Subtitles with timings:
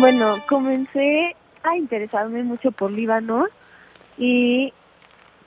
[0.00, 3.48] Bueno, comencé a interesarme mucho por Líbano
[4.16, 4.72] y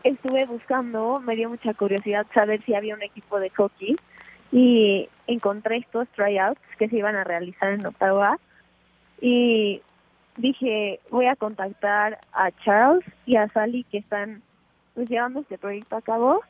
[0.04, 3.96] estuve buscando, me dio mucha curiosidad saber si había un equipo de hockey
[4.52, 8.38] y encontré estos tryouts que se iban a realizar en Ottawa
[9.20, 9.82] y
[10.38, 14.44] dije voy a contactar a Charles y a Sally que están
[14.94, 16.42] pues, llevando este proyecto a cabo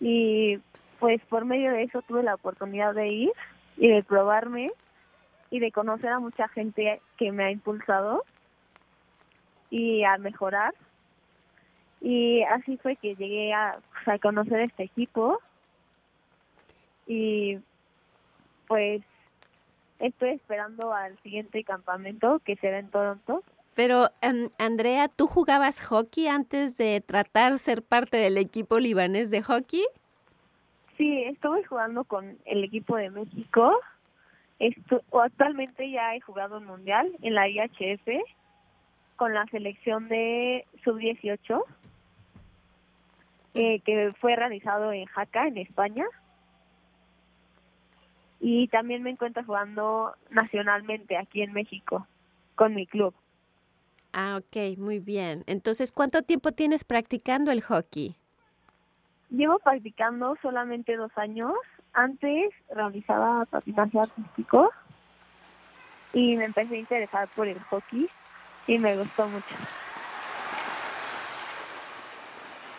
[0.00, 0.58] y
[0.98, 3.32] pues por medio de eso tuve la oportunidad de ir
[3.76, 4.72] y de probarme
[5.54, 8.24] y de conocer a mucha gente que me ha impulsado
[9.70, 10.74] y a mejorar.
[12.00, 15.40] Y así fue que llegué a, pues, a conocer este equipo
[17.06, 17.60] y
[18.66, 19.02] pues
[20.00, 23.44] estoy esperando al siguiente campamento que será en Toronto.
[23.76, 29.40] Pero, em, Andrea, ¿tú jugabas hockey antes de tratar ser parte del equipo libanés de
[29.40, 29.86] hockey?
[30.96, 33.80] Sí, estuve jugando con el equipo de México
[34.64, 38.08] Esto, o actualmente ya he jugado un mundial en la IHF
[39.16, 41.62] con la selección de sub-18
[43.52, 46.06] eh, que fue realizado en Jaca, en España.
[48.40, 52.06] Y también me encuentro jugando nacionalmente aquí en México
[52.54, 53.14] con mi club.
[54.14, 55.44] Ah, ok, muy bien.
[55.46, 58.16] Entonces, ¿cuánto tiempo tienes practicando el hockey?
[59.28, 61.52] Llevo practicando solamente dos años
[61.94, 64.70] antes realizaba patinaje artístico
[66.12, 68.08] y me empecé a interesar por el hockey
[68.66, 69.54] y me gustó mucho.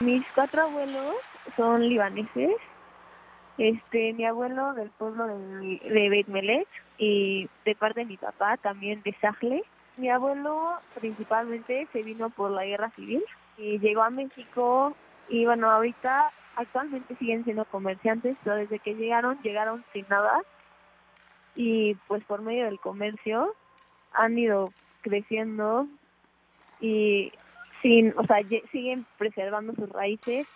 [0.02, 1.16] Mis cuatro abuelos
[1.56, 2.56] son libaneses.
[3.58, 8.58] Este, mi abuelo del pueblo de, de Beit Melech y de parte de mi papá
[8.58, 9.64] también de Sahle.
[9.98, 13.24] Mi abuelo principalmente se vino por la guerra civil
[13.58, 14.94] y llegó a México
[15.30, 20.42] y bueno, ahorita actualmente siguen siendo comerciantes, pero desde que llegaron, llegaron sin nada
[21.56, 23.54] y pues por medio del comercio
[24.14, 25.88] han ido creciendo
[26.80, 27.32] y
[27.82, 28.38] sin, o sea,
[28.72, 30.48] siguen preservando sus raíces,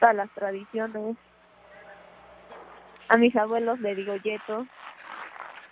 [0.00, 1.16] todas las tradiciones.
[3.08, 4.66] A mis abuelos le digo yeto.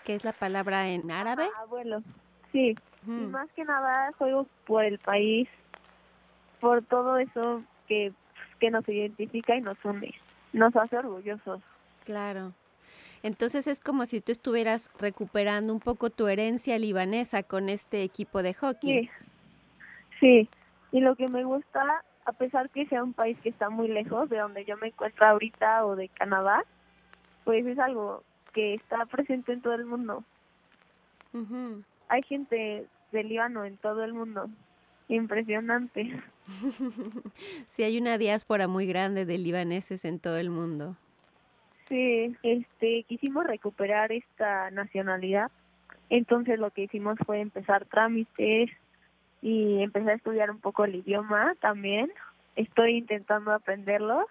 [0.05, 1.49] ¿Qué es la palabra en árabe?
[1.59, 2.03] abuelo,
[2.53, 2.77] sí.
[3.07, 5.49] Y más que nada juego por el país,
[6.61, 8.13] por todo eso que
[8.61, 10.15] que nos identifica y nos une,
[10.53, 11.61] nos hace orgullosos.
[12.05, 12.53] Claro.
[13.23, 18.43] Entonces es como si tú estuvieras recuperando un poco tu herencia libanesa con este equipo
[18.43, 19.09] de hockey.
[19.09, 19.11] Sí,
[20.21, 20.49] sí.
[20.93, 24.29] Y lo que me gusta, a pesar que sea un país que está muy lejos
[24.29, 26.65] de donde yo me encuentro ahorita o de Canadá,
[27.45, 28.23] pues es algo
[28.53, 30.23] que está presente en todo el mundo.
[32.09, 34.49] Hay gente de Líbano en todo el mundo.
[35.09, 36.23] Impresionante.
[37.69, 40.97] sí, hay una diáspora muy grande de libaneses en todo el mundo.
[41.89, 45.51] Sí, este, quisimos recuperar esta nacionalidad.
[46.09, 48.71] Entonces lo que hicimos fue empezar trámites
[49.43, 52.11] y empezar a estudiar un poco el idioma también.
[52.57, 54.27] Estoy intentando aprenderlo.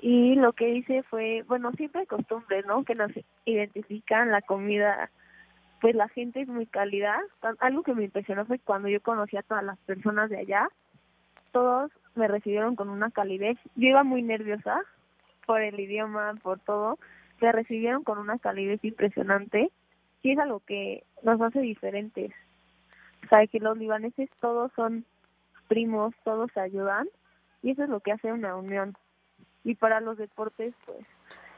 [0.00, 2.84] Y lo que hice fue, bueno, siempre hay costumbres, ¿no?
[2.84, 3.10] Que nos
[3.44, 5.10] identifican la comida
[5.86, 7.22] pues la gente es muy cálida.
[7.60, 10.68] Algo que me impresionó fue cuando yo conocí a todas las personas de allá,
[11.52, 13.56] todos me recibieron con una calidez.
[13.76, 14.80] Yo iba muy nerviosa
[15.46, 16.98] por el idioma, por todo.
[17.40, 19.70] Me recibieron con una calidez impresionante
[20.24, 22.32] y es algo que nos hace diferentes.
[23.24, 25.04] O sea, que los libaneses todos son
[25.68, 27.06] primos, todos se ayudan
[27.62, 28.96] y eso es lo que hace una unión.
[29.62, 31.06] Y para los deportes, pues,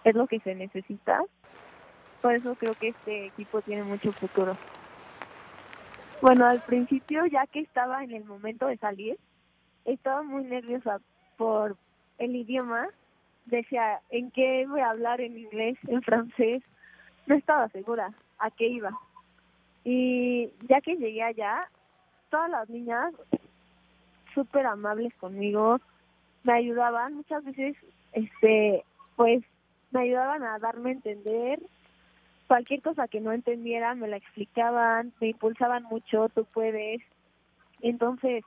[0.05, 1.23] es lo que se necesita
[2.21, 4.57] por eso creo que este equipo tiene mucho futuro.
[6.21, 9.17] Bueno, al principio, ya que estaba en el momento de salir,
[9.85, 11.01] estaba muy nerviosa
[11.37, 11.77] por
[12.19, 12.89] el idioma.
[13.47, 15.21] Decía, ¿en qué voy a hablar?
[15.21, 15.79] ¿En inglés?
[15.87, 16.63] ¿En francés?
[17.27, 18.91] No estaba segura a qué iba.
[19.85, 21.71] Y ya que llegué allá,
[22.31, 23.15] todas las niñas
[24.35, 25.81] súper amables conmigo,
[26.43, 27.77] me ayudaban muchas veces,
[28.13, 28.85] este,
[29.17, 29.43] pues,
[29.93, 31.61] me ayudaban a darme a entender
[32.49, 37.03] cualquier cosa que no entendiera me la explicaban, me impulsaban mucho, tú puedes.
[37.83, 38.43] Entonces,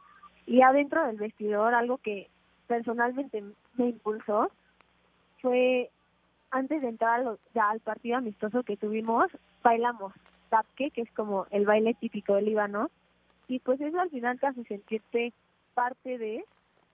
[0.45, 2.27] y adentro del vestidor, algo que
[2.67, 3.43] personalmente
[3.75, 4.51] me impulsó
[5.41, 5.89] fue
[6.49, 7.23] antes de entrar
[7.55, 9.31] al partido amistoso que tuvimos,
[9.63, 10.13] bailamos
[10.49, 12.89] tapke, que es como el baile típico del Líbano,
[13.47, 15.31] y pues eso al final te hace sentirte
[15.73, 16.43] parte de,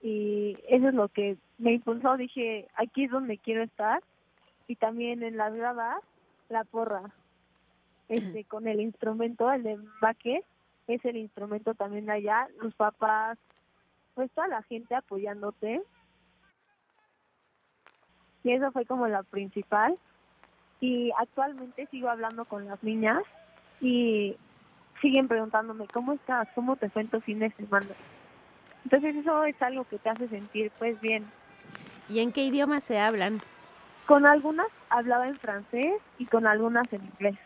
[0.00, 4.00] y eso es lo que me impulsó, dije, aquí es donde quiero estar,
[4.68, 5.96] y también en las gradas
[6.48, 7.02] la porra
[8.08, 10.42] este con el instrumento el embaque
[10.86, 13.38] es el instrumento también allá los papás
[14.18, 15.80] pues toda la gente apoyándote.
[18.42, 19.96] Y eso fue como la principal.
[20.80, 23.22] Y actualmente sigo hablando con las niñas
[23.80, 24.36] y
[25.00, 27.86] siguen preguntándome cómo estás cómo te fue en tu fin de semana
[28.82, 31.24] entonces eso es algo que te hace sentir pues bien.
[32.08, 33.38] Y en qué idioma se hablan
[34.08, 37.36] con algunas hablaba en francés y con algunas en inglés.